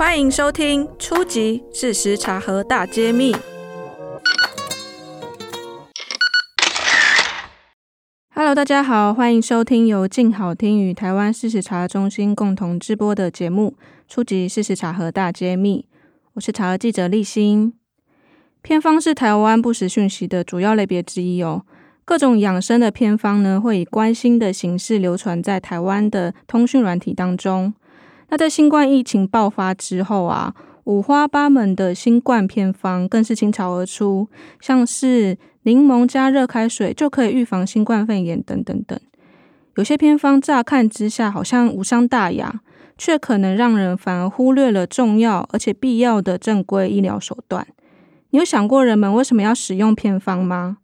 [0.00, 1.62] 欢迎收听《初级！
[1.74, 3.34] 事实查核大揭秘》。
[8.34, 13.76] Hello，大家好，欢迎收听由静好听与台湾事实查核中心共同制播的节目
[14.08, 14.48] 《初级！
[14.48, 15.84] 事实查核大揭秘》。
[16.32, 17.74] 我是查核记者立新。
[18.62, 21.66] 偏方是台湾不实讯息的主要类别之一哦。
[22.06, 27.74] 各种养生的偏方呢，会以关心的形式流传在台湾的通讯软体当中。
[28.30, 34.28] 那在新冠疫情爆发之后啊，五花八门的新冠偏方更是倾巢而出，
[34.60, 38.98] 像是柠檬加热开水就可以预防新冠肺炎等等等。
[39.76, 42.60] 有些偏方乍看之下好像无伤大雅，
[42.96, 47.66] 却可能让人反而忽略了重要而且必要的正规医疗手段。
[48.30, 50.78] 你有想过人们为什么要使用偏方吗？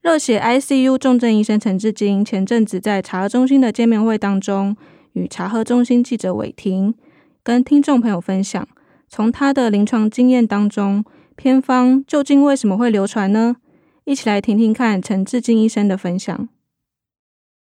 [0.00, 4.76] 热血 ICU 重症医生陈志金前阵子在查核中心的见面会当中，
[5.12, 6.94] 与查核中心记者韦婷
[7.42, 8.66] 跟听众朋友分享，
[9.08, 11.04] 从他的临床经验当中，
[11.36, 13.56] 偏方究竟为什么会流传呢？
[14.04, 16.48] 一起来听听看陈志敬医生的分享。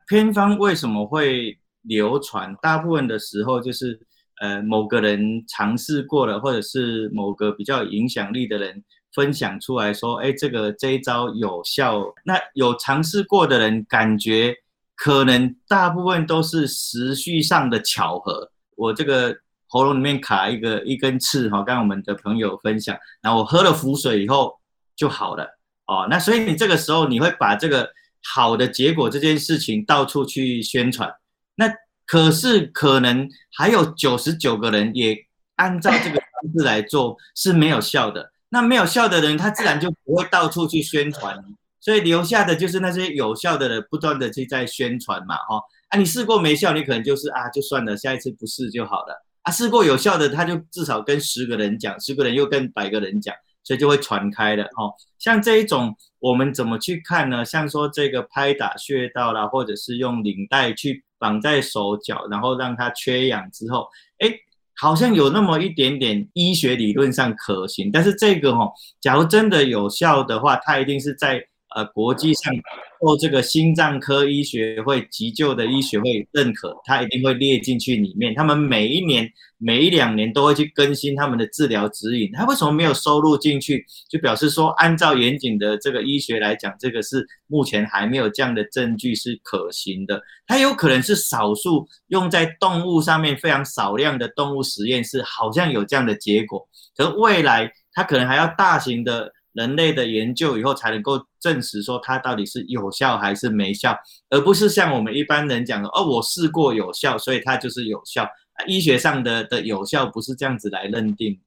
[0.06, 2.54] 偏方为什么会流传？
[2.62, 4.00] 大部分的时候就是，
[4.40, 12.02] 呃，某个人尝试过了，或者是某个比较有影响力的人分享出来说，哎，这个这一招有效。
[12.24, 14.54] 那有尝试过的人感觉。
[15.02, 18.50] 可能大部分都是时序上的巧合。
[18.76, 19.34] 我这个
[19.66, 24.60] 喉咙里面卡一个一根刺，哈，刚我们的朋友分享，然后我喝了符水以后
[24.94, 25.44] 就好了，
[25.86, 27.88] 哦，那所以你这个时候你会把这个
[28.22, 31.10] 好的结果这件事情到处去宣传，
[31.54, 31.72] 那
[32.06, 35.16] 可是可能还有九十九个人也
[35.56, 41.42] 按照这个方式来做是没有效的，那没有效的人他自然就不会到处去宣传。
[41.80, 49.50] 所以留下的就是那些有效的人，不断的去在宣传嘛，哈啊，你试过没效，你可能就是啊，就算了，下一次不试就好了啊。
[49.50, 54.92] 试过有效的，他就至少跟十个人讲，十个人又跟百个人讲，所以就会传开了，哈。
[55.18, 57.44] 像这一种，我们怎么去看呢？
[57.44, 64.32] 像说这个拍打穴道啦，或者是用领带去绑在手脚，然后让它缺氧之后，哎，
[64.76, 68.70] 好像有那么一点点医学理论上可行，但是这个哈，
[69.00, 71.42] 假如真的有效的话，它一定是在。
[71.76, 72.52] 呃，国际上
[72.98, 78.34] 或这个心脏科医学会、急救的医学会认可，它一定会列进去里面。
[78.34, 82.28] 他们每一年、每一两年都会去更新他们的治疗指引。
[82.32, 83.86] 它为什么没有收录进去？
[84.08, 90.20] 就表示说，按照严谨的这个医学来讲，这个是目前还没有这样的证据是可行的。
[90.48, 96.68] 它有可能是少数用在动物上面非常少量的动物实验室，好像有这样的结果。
[96.96, 99.32] 可是未来它可能还要大型的。
[99.52, 103.96] 人类的研究以后才能够证实说它到底是有效还是没效，
[104.28, 108.28] 而不是像我们一般人讲的哦，我试过有效，所以它就是有效。
[108.66, 111.40] 医学上的的有效不是这样子来认定。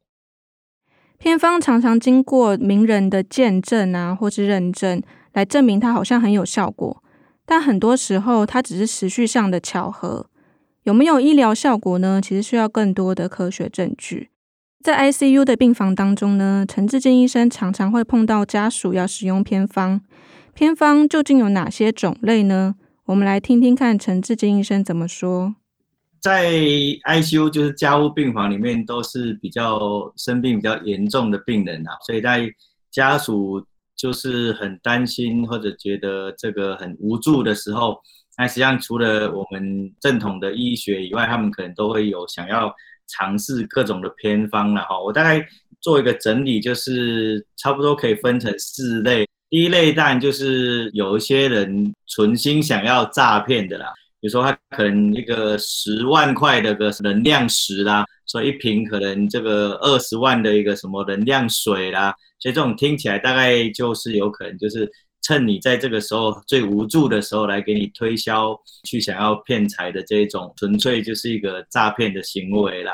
[1.19, 7.01] 偏方常常经过名人的见证啊，或是认证来证明它好像很有效果，
[7.45, 10.27] 但很多时候它只是时序上的巧合，
[10.83, 12.19] 有没有医疗效果呢？
[12.21, 14.31] 其实需要更多的科学证据。
[14.83, 20.01] 在 ICU 的病房当中呢，陈志坚医生常常会碰到家属要使用偏方。
[20.53, 22.75] 偏方究竟有哪些种类呢？
[23.05, 25.55] 我们来听听看陈志坚医生怎么说。
[26.19, 32.51] 在 ICU 就是加护病房里面，都是比较生病比较严重的病人啊，所以在
[32.91, 33.65] 家属
[33.95, 37.95] 就是很担心或者觉得这个很无助的时候，
[38.37, 42.75] 那实际上除了我们正统的医学以外，他们可能都会有想要。
[43.07, 45.45] 尝试各种的偏方了哈，我大概
[45.81, 49.27] 做一个整理，就是差不多可以分成四类。
[49.49, 64.91] 第一类当然就是有一些人存心想要诈骗的啦，比如说他可能一个十万块的个能量石啦，所以一瓶可能这个二十万的一个什么能量水啦，所以这种听起来大概就是有可能就是。
[65.23, 72.91] 趁你在这个时候最无助的时候来给你推销，去想要骗财的这种，纯粹就是一个诈骗的行为啦。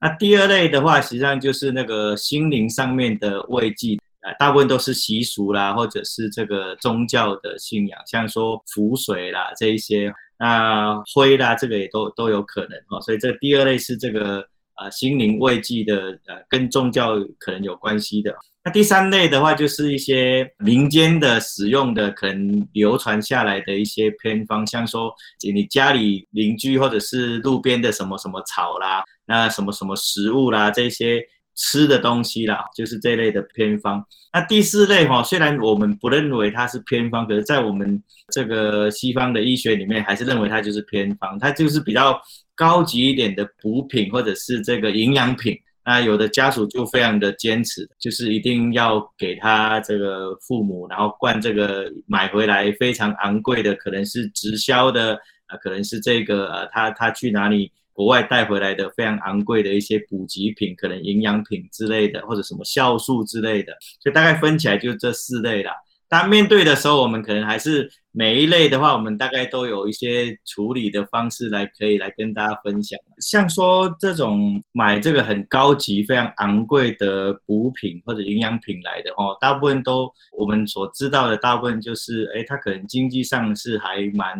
[0.00, 13.00] 那第二类的话，实际上就是那个心灵上面的慰藉，啊，大部分都是习俗啦，或者是这个宗教的信仰，像说符水啦这一些，那灰啦这个也都都有可能哦。
[13.00, 14.44] 所以这第二类是这个
[14.76, 18.34] 呃心灵慰藉的，呃跟宗教可能有关系的。
[18.64, 25.12] 那第三类的话，就是一些民间的使用的，可能流传下来的一些偏方，像说
[25.52, 31.20] 你家里邻居或者是路边的什么什么草啦，那什么什么食物啦，这些
[31.56, 34.04] 吃的东西啦，就是这类的偏方。
[34.32, 38.00] 那第四类哈，虽然我们不认为它是偏方，可是在我们
[38.32, 42.18] 这个西方的医学里面，还是认为它就是偏方，它就是比较
[42.54, 45.58] 高级一点的补品或者是这个营养品。
[45.84, 65.72] 那有的家属就非常的坚持，就是一定要给他这个父母，然后灌这个买回来非常昂贵的，可能是直销的，啊，可能是这个呃，他他去哪里国外带回来的非常昂贵的一些补给品，可能营养品之类的，或者什么酵素之类的，所以大概分起来就这四类啦。
[66.12, 72.98] 当面对的时候，我们可能还是每一类的话，我们大概都有一些处理的方式来可以来跟大家分享。
[73.18, 84.38] 像说这种买这个很高级、非常昂贵的补品或者营养品来的哦，大部分都我们所知道的，大部分就是诶，它可能经济上是还蛮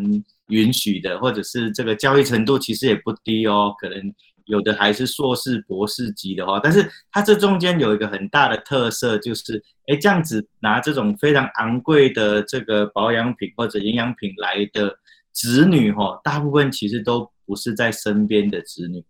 [0.49, 3.97] 允许的，或者是这个交易程度其实也不低哦，可能。
[4.47, 14.97] 有的还是硕士、博士级的话，但是它这中间有一个很大的特色，就是哎，这样子拿这种非常昂贵的这个保养品或者营养品来的
[15.33, 19.05] 子女哈，大部分其实都不是在身边的子女，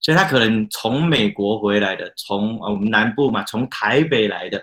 [0.00, 4.62] 所以他可能从美国回来的，从我们南部嘛，从台北来的，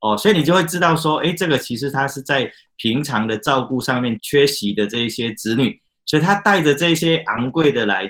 [0.00, 8.08] 哦，所以你就会知道说，哎，这个其实他是在平常的照顾上面缺席的这一些子女，所以他带着这些昂贵的来。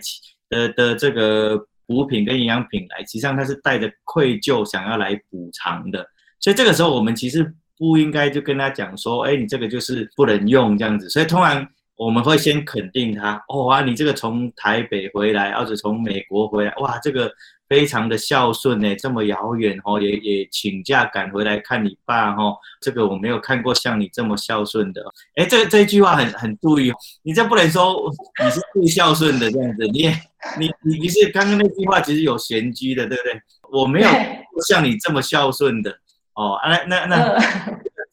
[0.50, 6.06] 的的这个补品跟营养品来，实际上他是带着愧疚想要来补偿的，
[6.38, 11.66] 所以这个时候我们其实不应该就跟他讲说，哎，你这个就是不能用这样子，所以通常
[12.00, 17.30] 我们会先肯定他，哦啊，你这个从台北回来，或者从美国回来，哇，这个。
[17.70, 25.00] 非常的孝顺呢，这么遥远哦，也也请假赶回来看你爸哦，这个我没有看过像你这么孝顺的。
[25.36, 28.12] 哎，这这句话很很注意哦，你这不能说
[28.44, 30.10] 你是最孝顺的这样子，你也
[30.58, 33.40] 你你你是刚刚那句话其实有玄机的，对不对？
[33.70, 34.08] 我没有
[34.66, 35.96] 像你这么孝顺的
[36.34, 37.38] 哦，那那那，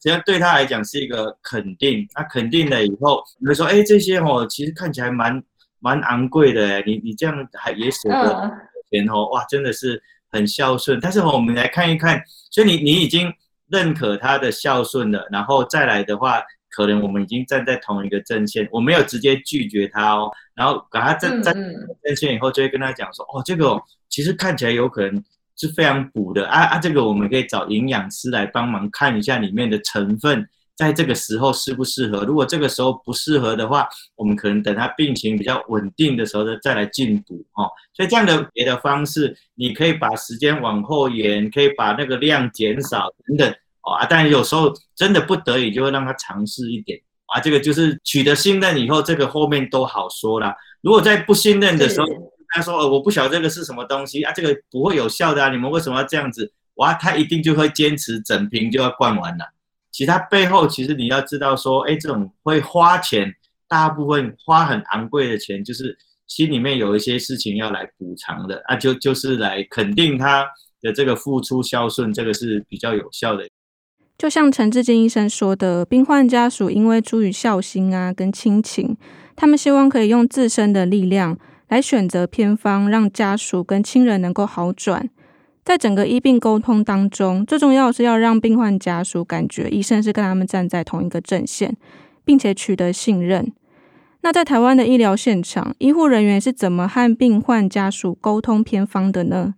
[0.00, 5.42] 实际上对他来讲是一个肯定，那肯定了以后，你会说，哎，这些哦，其实看起来蛮
[5.80, 8.50] 蛮昂贵的哎，你你这样还也舍得。
[8.90, 10.98] 钱哦哇，真的是很孝顺。
[10.98, 13.30] 但是我们来看一看，所以你你已经
[13.68, 16.40] 认可他的孝顺了，然后再来的话，
[16.70, 21.54] 可能我们已经站在同一个阵线，我没有直接拒绝他哦，然后把他站站
[22.02, 23.78] 阵线以后，就会跟他讲说，哦，这个
[24.08, 25.22] 其实看起来有可能
[25.58, 30.48] 是非常补的啊啊，这个我们可以找营养师来帮忙看一下里面的成分。
[30.76, 32.22] 在这个时候适不适合？
[32.24, 37.66] 如果这个时候不适合的话，我们可能等他病情比较稳定的时候呢，再来进补哦。
[37.92, 43.50] 所以这样的别的方式，你可以把时间往后延，可以把那个量减少等等
[43.82, 44.06] 哦啊。
[44.08, 46.96] 但有时候真的不得已，就会让他尝试一点
[47.26, 47.40] 啊。
[47.40, 50.54] 这个就是取得信任以后，这个后面都好说啦。
[50.80, 52.06] 如果在不信任的时候，
[52.48, 56.52] 他说呃，我不晓得这个是什么东西啊，这个不会有效的啊，你们为什么要这样子？
[56.74, 59.44] 哇，他一定就会坚持整瓶就要灌完了。
[59.90, 63.34] 其实他背后，其实你要知道说，哎，这种会花钱，
[63.66, 65.96] 大部分花很昂贵的钱，就是
[66.28, 70.46] 心里面有一些事情要来补偿的，啊，就就是来肯定他
[70.80, 73.48] 的这个付出孝顺，这个是比较有效的。
[74.16, 78.96] 就像陈志金医生说的，病患家属因为出于孝心啊，跟亲情，
[79.34, 81.38] 他们希望可以用自身的力量
[81.68, 85.08] 来选择偏方，让家属跟亲人能够好转。
[85.64, 91.76] 在整个医病沟通当中，最重要的是要让病患家属感觉医生是跟他们站在同一个阵线，
[92.24, 93.52] 并且取得信任。
[94.22, 99.54] 那在台湾的医疗现场，医护人员是怎么和病患家属沟通偏方的呢？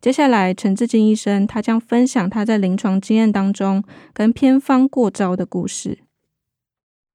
[0.00, 5.98] 接下来，陈志金医生他将分享他在临床经验当中跟偏方过招的故事。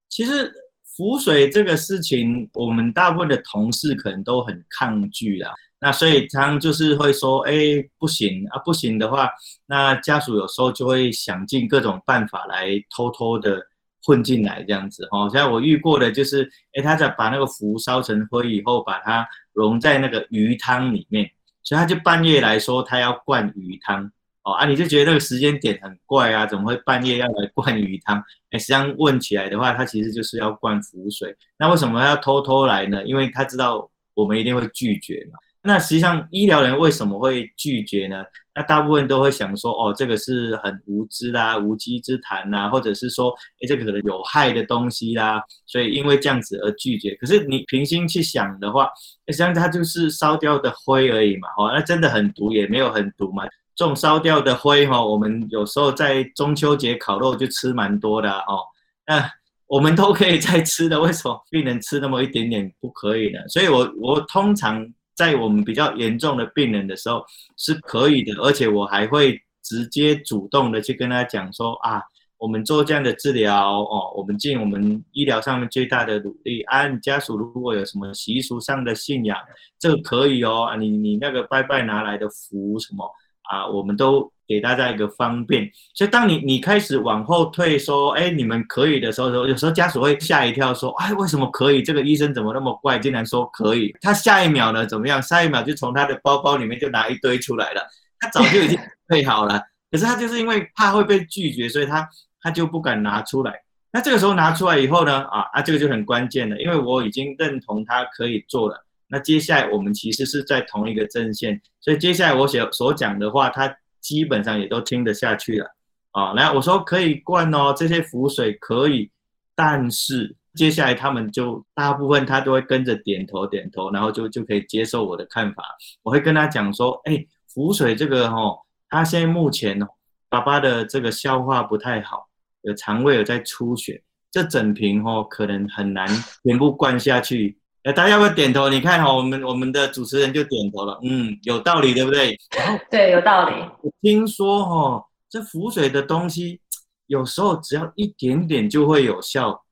[0.08, 0.52] 其实
[0.96, 5.52] 浮水这个事情，我们大部分的同事可能都很抗拒啦。
[5.78, 7.52] 那所以他就是会说，哎，
[7.98, 9.28] 不行啊，不行的话，
[9.66, 13.60] 那家属有时候就会想尽各种办法来偷偷的
[14.02, 15.28] 混进来这样子哦。
[15.30, 21.30] 像我遇过的就是，哎，他在把那个符烧成灰以后，把它溶在那个鱼汤里面，
[21.62, 24.10] 所以他就半夜来说他要灌鱼汤
[24.46, 28.22] 哦啊，你就觉得那个时间点很怪啊，怎么会半夜要来灌鱼汤？
[28.52, 31.34] 哎，实际上问起来的话，他其实就是要灌浮水。
[31.58, 33.04] 那为什么要偷偷来呢？
[33.04, 35.38] 因为他知道我们一定会拒绝嘛。
[35.62, 38.24] 那实际上，医疗人为什么会拒绝呢？
[38.54, 47.16] 那大部分都会想说，哦，这个是很无知啦、无稽之谈呐，或者是说，哎，这个可能有害的东西啦，所以因为这样子而拒绝。
[47.16, 48.88] 可是你平心去想的话，
[49.26, 53.42] 实际上它就是烧掉的灰而已嘛，哦，那真的很毒也没有很毒嘛。
[53.76, 58.58] 这种烧掉的灰哈，我们有时候在中秋节烤肉就吃蛮多的哦。
[59.06, 59.30] 那
[59.68, 63.38] 我们都可以再吃的， 为什么病人吃那么一点点不可以呢？
[63.48, 64.84] 所以我我通常。
[65.16, 67.24] 在我们比较严重的病人的时候
[67.56, 72.02] 是可以的，而且我还会直接主动的去跟他讲说啊，
[72.36, 76.86] 我们做这样的治疗哦，我们尽我们医疗上面最大的努力啊。
[76.86, 79.38] 你家属如果有什么习俗上的信仰，
[79.78, 83.10] 这个可以哦啊，你你那个拜拜拿来的符什么
[83.48, 84.30] 啊，我们都。
[84.48, 91.82] 给大家一个方便，所以当你你开始往后退，说，哎，你们可以的时候，有时候家属会吓一跳，说，哎，为什么可以？
[91.82, 93.92] 这个医生怎么那么怪，竟然说可以？
[94.00, 95.20] 他下一秒呢，怎么样？
[95.20, 97.82] 下一秒就从他的包包里面就拿一堆出来了，
[98.20, 99.60] 他早就已经配好了，
[99.90, 102.08] 可是他就是因为怕会被拒绝，所以他
[102.40, 103.52] 他就不敢拿出来。
[103.90, 108.85] 那这个时候拿出来以后呢，啊啊，这个就很关键了，因为我已经认同他可以做了。
[109.08, 113.76] 那接下来我们其实是在同一个阵线，所以接下来我所所讲的话，他。
[114.02, 115.66] 基本上也都听得下去了，
[116.12, 119.10] 啊，来我说可以灌哦，这些浮水可以，
[119.52, 125.64] 但是接下来他们就大部分他都会跟着点头点头，然后就就可以接受我的看法。
[126.04, 128.56] 我会跟他讲说，哎，浮水这个哦，
[128.88, 129.88] 他现在目前哦，
[130.28, 132.28] 爸爸的这个消化不太好，
[132.62, 136.06] 有肠胃有在出血，这整瓶哦可能很难
[136.44, 137.58] 全部灌下去。
[137.86, 138.68] 哎，大家要不要点头？
[138.68, 142.36] 你看哈，我们我们的主持人就点头了，嗯，有道理，对不对？
[142.58, 143.54] 然后 对，有道理。
[143.80, 146.60] 我听说哈，这浮水的东西，
[147.06, 149.62] 有时候只要一点点就会有效，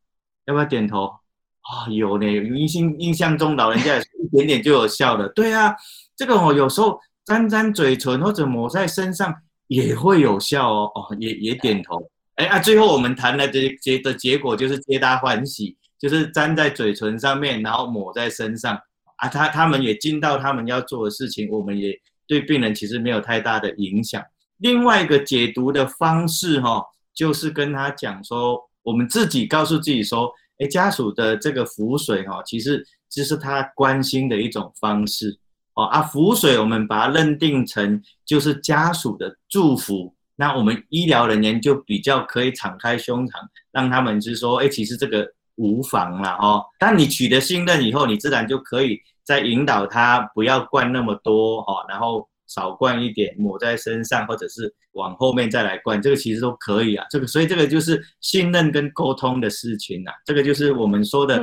[0.45, 1.07] 要不要点头？
[1.07, 5.29] 啊、哦，有呢，印象印象中老人家也是一点点就有效的。
[5.31, 5.75] 对啊，
[6.15, 9.35] 这个哦，有时候沾沾嘴唇或者抹在身上
[9.67, 12.01] 也会有效哦，哦，也也点头。
[12.37, 15.77] 哎啊，最后我们谈的这结的结果就是皆大欢喜。
[16.05, 18.79] 就是粘在嘴唇上面，然后抹在身上
[19.17, 24.23] 啊，他他们也尽到他们要做的事情，我们也对病人其实没有太大的影响。
[24.59, 26.85] 另外一个解读的方式哈、
[27.15, 35.35] 就是跟他讲说，我们自己告诉自己说，哎，家属的这个符水哈、其实这是他关心的一种方式
[35.73, 43.31] 哦啊，符水我们把它认定成就是家属的祝福，那我们医疗人员就比较可以敞开胸膛，
[43.73, 45.27] 让他们是说，哎，其实这个。
[45.57, 57.07] 无妨了哦，当你取得信任以后，你自然就可以再引导他不要灌那么多哦，然后少灌一点，抹在身上，或者是往后面再来灌，这个其实都可以啊。
[57.11, 61.43] 这个所以这个就是信任跟沟通的事情啊，这个就是我们说的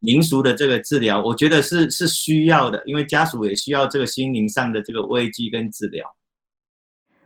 [0.00, 6.04] 民俗的这个治疗，我觉得是是需要的，因为家属也需要这个心灵上的这个慰藉跟治疗。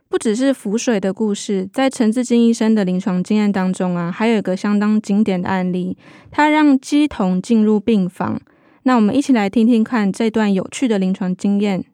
[0.07, 5.97] 不只是浮水的故事，在陈志金医生的临床经验当中啊，还有一个相当经典的案例，
[6.31, 8.39] 他让乩童进入病房。
[8.83, 11.85] 那我们一起来听听看这段有趣的临床经验。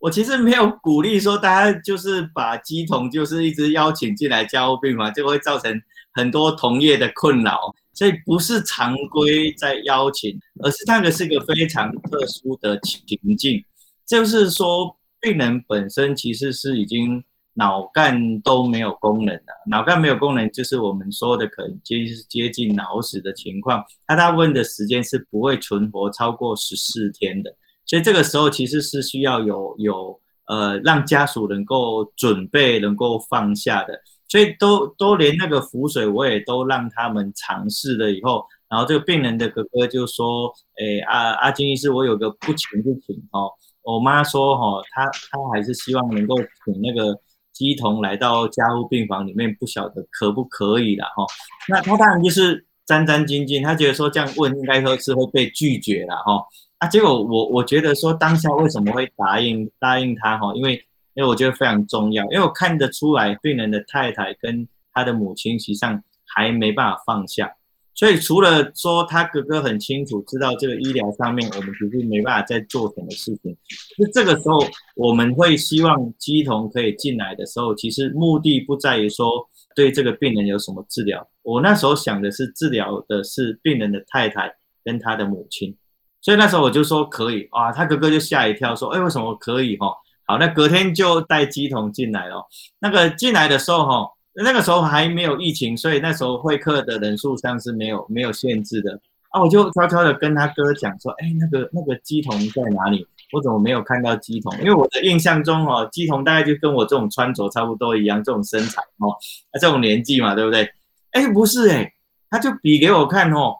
[0.00, 5.80] 我其实没有鼓励说大家就是把鸡童就是一直邀请进来加护病房，就会造成
[6.12, 13.64] 很多同业的困扰，所以不是常规在邀请，而是那个是一个非常特殊的情境，
[14.06, 14.94] 就是说。
[15.20, 17.22] 病人本身其实是已经
[17.54, 27.52] 脑干都没有功能了，脑干没有功能就是我们说的可能接接近脑死的情况，他大部分的时间是不会存活超过十四天的，
[27.84, 43.50] 所以这个时候其实是需要有有呃让家属能够准备能够放下的，所以都都连那个浮水我也都让他们尝试了以后，然后这个病人的哥哥就说，诶阿阿金医师，我有个不情之请哦。
[43.82, 47.18] 我妈说：“哈，她她还是希望能够请那个
[47.52, 51.06] 鸡童来到加护病房里面，不晓得可不可以啦。
[51.16, 51.24] 哈。
[51.68, 56.44] 那她当然就是战战兢兢，她觉得说这样问应该说是会被拒绝了哈。
[56.78, 60.52] 啊，结果我我觉得说当下为什么会答应答应她哈？
[60.54, 60.74] 因为
[61.14, 67.52] 因为我觉得非常重要，因为我看得出来病人的太太跟他的母亲实际上还没办法放下。”
[67.98, 73.52] 所以除了说他哥哥很清楚知道这个医疗上面我们其实没办法再做什么事情，
[73.98, 74.64] 就这个时候
[74.94, 79.28] 我们会希望乩童可以进来的时候，其实目的不在于说
[79.74, 84.48] 对这个病人有什么治疗，我那时候想的是治疗的是病人的太太
[84.84, 85.76] 跟他的母亲，
[86.20, 89.92] 所以那时候我就说可以啊，他哥哥就吓一跳说，哎，为什么可以哈？
[90.24, 92.46] 好，那隔天就带乩童进来了，
[92.78, 94.08] 那个进来的时候哈。
[94.44, 99.42] 那个时候还没有疫情，所以那时候会客的人数上是没有没有限制的啊。
[99.42, 103.06] 我就悄悄的跟他哥讲说，哎，那个那个鸡童在哪里？
[103.32, 104.56] 我怎么没有看到鸡童？
[104.60, 110.70] 因为我的印象中哦，鸡童大概就跟我这种穿着差不多一样，这种身材哦，啊，这种年纪嘛，对不对？
[111.10, 111.92] 哎，不是哎，
[112.30, 113.56] 他就比给我看哦，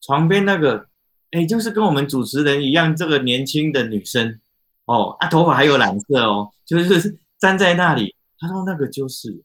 [0.00, 0.86] 床边那个，
[1.32, 4.38] 哎，就是跟我们主持人一样，这个年轻的女生
[4.86, 8.14] 哦，啊，头发还有蓝色哦，就是站在那里。
[8.38, 9.42] 他说那个就是，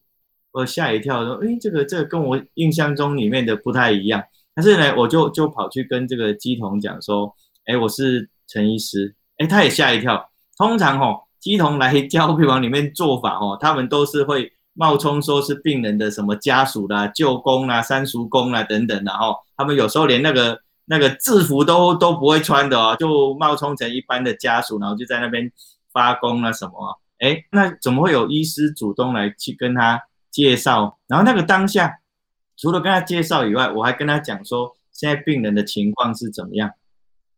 [0.56, 4.24] 我吓一跳，说，哎，这个这个跟我印象中里面的不太一样。
[4.54, 7.36] 但是呢，我就就跑去跟这个乩童讲说，
[7.66, 10.30] 哎，我是陈医师，哎，他也吓一跳。
[10.58, 25.52] 通常哦，乩童来交配房里面做法哦，他们都是会冒充说是病人的什么家属啦、舅公啦、三叔公啦等等，然后他们有时候连那个那个制服都都不会穿的哦，就冒充成一般的家属，然后就在那边
[25.92, 26.74] 发功啊什么。
[27.20, 30.02] 哎，那怎么会有医师主动来去跟他
[30.36, 31.00] 介绍？
[31.08, 32.02] 然后那个当下。
[32.58, 36.72] 除了跟他介绍以外，我还跟他讲说，现在病人的情况是怎么样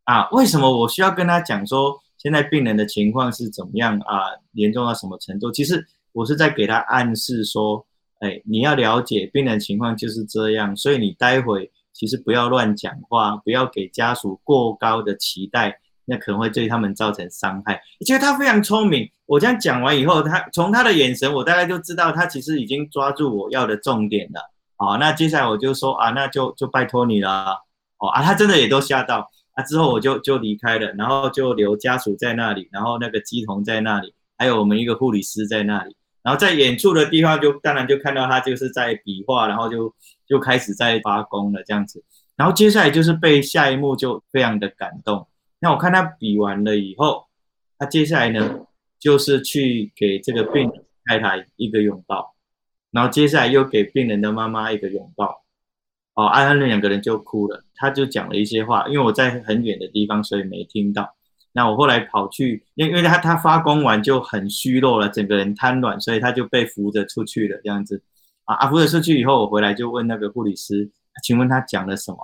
[0.03, 0.29] 啊？
[0.29, 4.29] 为什么我需要跟他讲说，现在病人的情况是怎么样啊？
[4.53, 5.51] 严重到什么程度？
[5.51, 7.83] 其实我是在给他暗示说，
[8.19, 17.79] 哎，你要了解病人情况就是这样，所以你待会其实不要乱讲话，不要给家属过高的期待，那可能会对他们造成伤害。
[17.99, 24.41] 其实他非常聪明，我这样讲完以后，他从他的眼神，我大概就知道他其实已经抓住我要的重点了。
[24.77, 27.57] 好，那接下来我就说啊，那就就拜托你了。
[27.97, 29.63] 哦啊，他真的也都吓到啊。
[29.63, 35.95] 之后我就就离开了，然后就留家属在那里，然后那个机童在那里，还有我们一个护理师在那里。
[36.23, 39.93] 然后在远处的地方就当然就看到他就是在比划，然后就
[40.27, 42.03] 就开始在发功了这样子。
[42.35, 45.27] 然后接下来就是被下一幕就非常的感动。
[45.59, 47.27] 那我看他比完了以后，
[47.77, 48.67] 他接下来呢
[48.99, 52.35] 就是去给这个病人太太一个拥抱。
[52.89, 55.43] 然后接下来又给病人的妈妈一个拥抱，
[56.15, 61.15] 哦，安安那两个人就哭了，他就讲了一些话，因为我在很远的地方，所以没听到。
[61.51, 68.01] 那我后来跑去，因为因为他他发功完就很虚弱了，整个人瘫软，所以他就被扶着出去了，这样子。
[68.45, 70.89] 啊啊，扶着出去以后，我回来就问那个护理师，
[71.23, 72.17] 请问他讲了什么？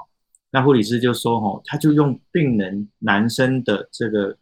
[0.54, 4.38] 那护理师就说，哦，他就用病人男生的这个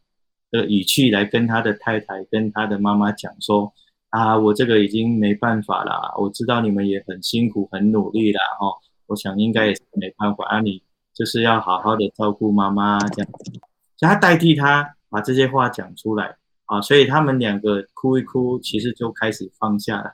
[0.51, 3.73] 的语气来跟他的太太跟他的妈妈讲说。
[4.11, 6.13] 啊，我这个已经没办法了。
[6.19, 8.67] 我知道你们也很辛苦、很努力了哈。
[9.07, 10.59] 我想应该也是没办法啊。
[10.59, 13.31] 你就是要好好的照顾妈妈这样，
[13.95, 16.81] 所以他代替他把这些话讲出来啊。
[16.81, 20.11] 所以他们两个哭一哭，其实就开始放下了。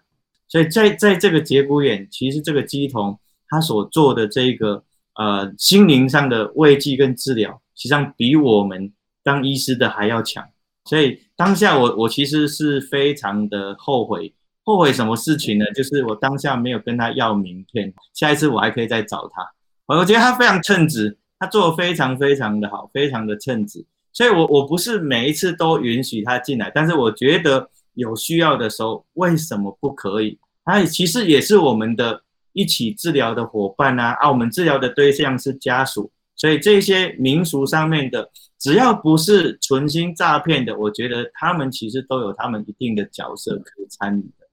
[0.48, 4.84] 所以在在这个节骨眼，其实这个乩童他所做的这个
[5.18, 8.92] 呃心灵上的慰藉跟治疗，实际上比我们
[9.24, 10.48] 当医师的还要强。
[10.86, 15.66] 所以当下我我其实是非常的后悔，后悔什么事情呢？
[15.76, 19.46] 就是我当下没有跟他要名片，下一次我还可以再找他。
[19.86, 23.86] 我觉得他非常称职，他做的非常非常的好，非常的称职。
[24.14, 30.40] 所以我我不是每一次都允许他进来，但是我觉得有需要的时候，为什么不可以？
[30.64, 32.22] 他其实也是我们的
[32.58, 38.32] 一起治疗的伙伴啊，啊，我们治疗的对象是家属，所以这些民俗上面的。
[38.60, 44.48] 只要不是存心诈骗的，我觉得他们其实都有他们一定的角色可以参与的。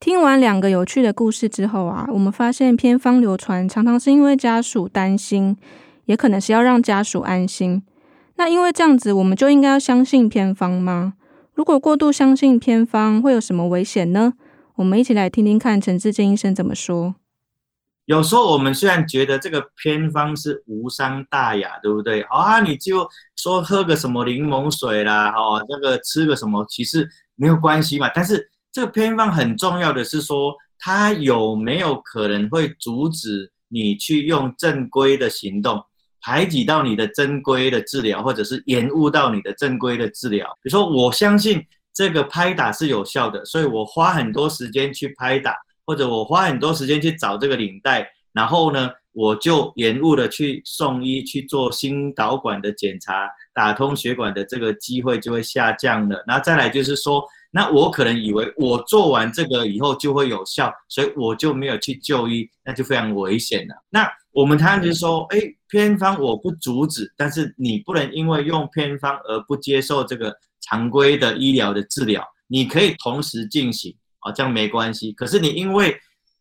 [0.00, 5.54] 听完两个有趣的故事之后啊，我们发现偏方流传常常是因为家属担心，
[6.06, 7.82] 也可能是要让家属安心。
[8.36, 11.12] 那因为这样子，我们就应该要相信偏方吗？
[11.52, 14.32] 如果过度相信偏方，会有什么危险呢？
[14.78, 17.16] 我们一起来听听看陈志坚医生怎么说。
[18.04, 22.20] 有时候我们虽然觉得这个偏方是无伤大雅，对不对？
[22.22, 28.08] 啊，你就说喝个什么柠檬水啦，哦，这个吃个什么，其实没有关系嘛。
[28.14, 35.82] 但是这个偏方很重要的是说，它有没有可能会阻止你去用正规的行动，
[36.20, 40.46] 排挤到你的正规的治疗，或者是延误到你的正规的治疗？
[40.62, 41.60] 比如说，我相信
[41.98, 45.56] 这个拍打是有效的，所以我花很多时间去拍打。
[45.84, 56.22] 或者我花很多时间去找这个领带，然后呢，我就延误的去送医去做心导管的检查，打通血管的这个机会就会下降了。
[56.26, 63.74] 然后再来就是说，那我可能以为我做完这个以后就会有效，所以我就没有去就医，那就非常危险了。
[63.88, 70.36] 那我们常常就是说，哎，偏方我不阻止，但是你不能因为用偏方而不接受这个
[70.68, 73.94] 常规的医疗的治疗，你可以同时进行。
[74.20, 75.12] 啊，这样没关系。
[75.12, 75.96] 可是你因为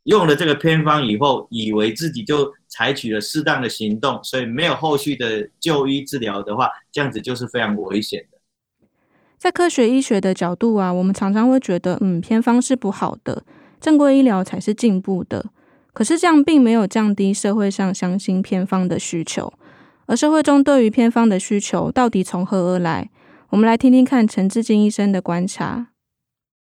[0.06, 8.38] 用了这个偏方以后，以为自己就采取了适当的行动，所以没有后续的就医治疗的话，这样子就是非常危险的。
[9.38, 13.44] 在科学医学的角度啊，我们常常会觉得，嗯，偏方是不好的，
[13.80, 15.46] 正规医疗才是进步的。
[15.94, 19.54] 可是这样并没有降低社会上相信偏方的需求，
[20.08, 23.12] 而社会中对于偏方的需求到底从何而来？
[23.50, 25.94] 我们来听听看陈志金医生的观察。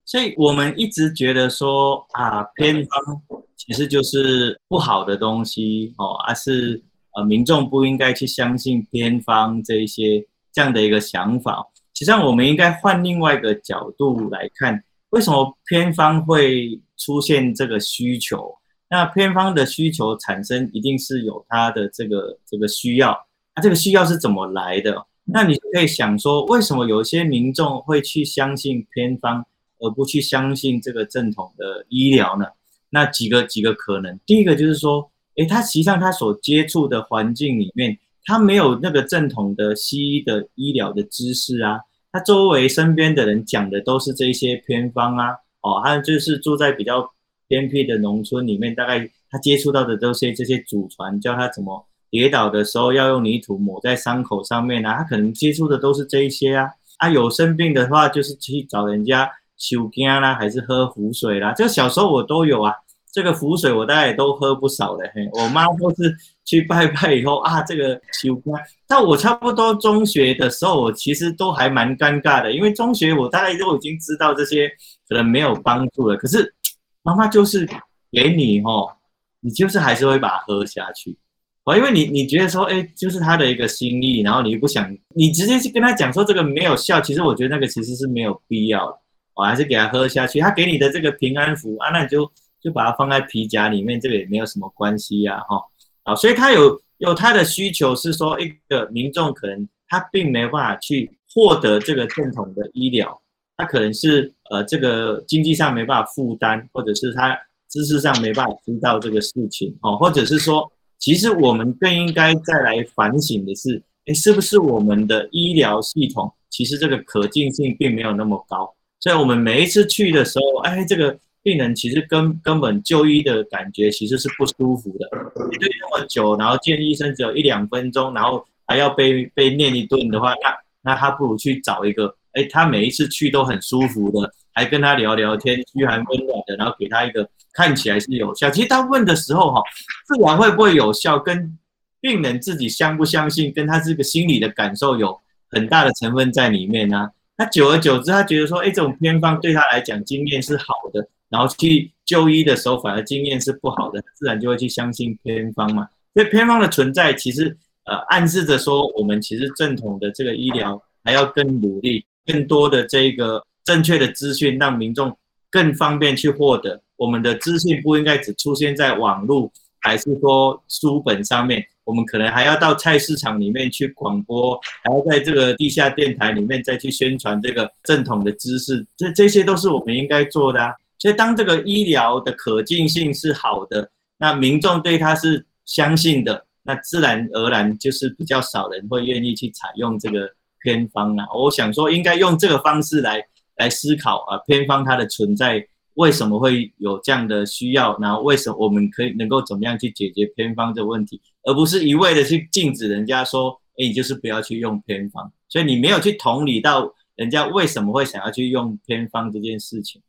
[0.04, 3.22] 所以我们一直觉得说啊，偏方
[3.56, 6.84] 其实就是不好的东西哦，而、是
[7.16, 11.66] 呃民众不应该去相信偏方这一些这样的一个想法。
[11.94, 18.54] 实际上，我们应该换另外一个角度来看，为什么偏方会出现这个需求？
[18.90, 23.18] 那偏方的需求产生，一定是有它的这个这个需要。
[23.56, 25.08] 那这个需要是怎么来的？
[25.26, 29.46] 那你可以想说，为什么有些民众会去相信偏方？
[29.80, 32.46] 而不去相信这个正统的医疗呢？
[32.90, 47.12] 那几个几个可能，第一个就是说，诶，他实际上他所接触的环境里面，他没有那个正统的西医的医疗的知识啊，他周围身边的人讲的都是这些偏方啊，哦，他就是住在比较
[47.50, 51.86] 偏僻的农村里面，大概他接触到的都是这些祖传，教他怎么
[52.16, 59.30] 跌倒的时候要用泥土抹在伤口上面啊，他可能接触的都是这一些啊，啊，有生病的话就是去找人家。
[59.58, 61.54] 修经啦，还是喝符水啦？
[61.54, 62.74] 这小时候我都有啊。
[63.14, 65.10] 这个符水我大概也都喝不少的。
[65.16, 68.54] 嘿，我妈都是去拜拜以后啊，这个修经。
[68.86, 74.70] 但我差不多中学的时候，我其实都还蛮尴尬的，因为中学我大概都已经知道这些
[75.08, 76.18] 可能没有帮助了。
[76.18, 76.54] 可是
[77.02, 77.66] 妈妈就是
[78.12, 78.92] 给你哦，
[79.40, 81.18] 你就是还是会把它喝下去。
[81.66, 88.98] 哦，因为你你觉得说，哎，就是他的一个心意，然后你不想，你直接去跟他讲说这个没有效，其实我觉得那个其实是没有必要的。
[89.36, 90.40] 我还是给他喝下去。
[90.40, 95.60] 他给你的这个平安符啊，那你就就把它放在皮夹里面，这个也没有什么关系呀，哈。
[96.04, 103.20] 好，所以他有有他的需求是说，一个民众可能他并没办法去获得这个正统的医疗，
[103.58, 107.36] 他可能是呃这个经济上没办法负担，或者是他
[107.70, 118.74] 知识上没办法知道这个事情，哦，或者是说，其实我们更应该再来反省的是，哎，是不是我们的医疗系统其实这个可进性并没有那么高？
[119.00, 125.08] 所以我们每一次去的时候，哎，这个病人其实根根本就医的感觉其实是不舒服的。
[125.52, 138.50] 你对那么久，然后见医生只有一两分钟，然后还要被被念一顿的话，那那他不如去找一个，哎，他每一次去都很舒服的，还跟他聊聊天，嘘寒问暖的，然后给他一个看起来是有效。
[138.50, 139.62] 其实大部分的时候哈，
[140.08, 141.56] 治疗会不会有效，跟
[142.00, 147.12] 病人自己相不相信，跟他这个心理的感受有很大的成分在里面呢、啊。
[147.38, 155.86] 他久而久之，他觉得说，哎，这种偏方对他来讲经验是好的，然后去就医的时候反而经验是不好的，自然就会去相信偏方嘛。
[156.14, 165.18] 所以偏方的存在，其实呃暗示着说，我们其实正统的这个医疗还要更努力，更多的这个正确的资讯，让民众
[165.50, 166.82] 更方便去获得。
[166.96, 169.52] 我们的资讯不应该只出现在网络，
[169.82, 171.66] 还是说书本上面。
[171.84, 180.74] 我们可能还要到菜市场里面去广播，还要在这个地下电台里面再去宣传这个正统的知识，这这些都是我们应该做的啊。
[180.98, 190.28] 所以，当这个医疗的可进性是好的，那民众对它是相信的，那自然而然就是比较少人会愿意去采用这个
[190.64, 191.28] 偏方啊。
[191.36, 193.24] 我想说，应该用这个方式来
[193.58, 195.68] 来思考啊，偏方它的存在。
[195.96, 197.98] 为什么会有这样的需要？
[198.00, 205.32] 然后为什么我们可以能够怎么样去解决偏方这个问题，而不是一味的去禁止人家说，哎，你就是不要去用偏方。
[205.48, 210.02] 所以你没有去同理到人家为什么会想要去用偏方这件事情。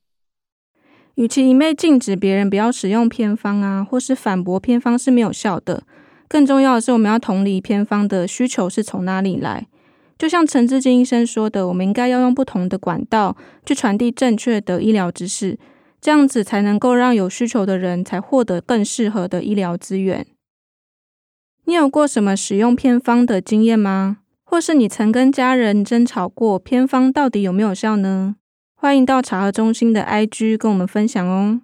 [1.15, 5.85] 与其一味禁止别人不要使用偏方啊，或是反驳偏方是没有效的，
[6.27, 9.69] 更重要的是我们要同理偏方的需求是从哪里来。
[10.19, 15.59] 就像陈志金医生说的，我们应该要用不同的管道去传递正确的医疗知识。
[16.01, 20.25] 这样子才能够让有需求的人才获得更适合的医疗资源。
[21.65, 24.19] 你有过什么使用偏方的经验吗？
[24.45, 28.37] 或是你曾跟家人争吵过偏方到底有没有效呢？
[28.77, 31.61] 欢迎到查核中心的 IG 跟我们分享哦。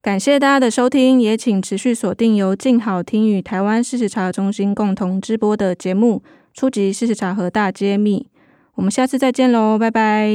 [0.00, 6.22] 感谢大家的收听，也请持续锁定由静好听与台湾事实查核中心共同直播的节目
[6.54, 6.92] 《初级！
[6.92, 8.28] 事实查核大揭秘》。
[8.74, 10.30] 我们下次再见喽，拜拜。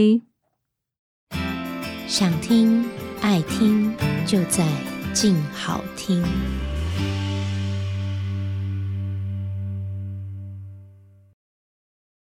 [2.08, 2.86] 想听。
[3.20, 3.94] 爱听
[4.26, 4.64] 就在
[5.12, 6.24] 静好听。